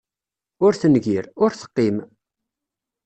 [0.65, 1.95] Ur tengir, ur teqqim.